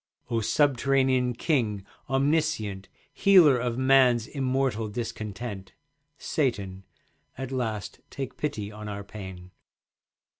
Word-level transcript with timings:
O 0.31 0.41
subterranean 0.41 1.33
King, 1.35 1.85
omniscient, 2.09 2.89
Healer 3.13 3.59
of 3.59 3.77
man's 3.77 4.25
immortal 4.25 4.87
discontent, 4.87 5.73
Satan, 6.17 6.85
at 7.37 7.51
last 7.51 7.99
take 8.09 8.35
pity 8.35 8.71
on 8.71 8.89
our 8.89 9.03
pain. 9.03 9.51